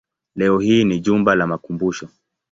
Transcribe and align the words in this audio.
Leo 0.35 0.59
hii 0.59 0.83
ni 0.83 0.99
jumba 0.99 1.35
la 1.35 1.47
makumbusho. 1.47 2.07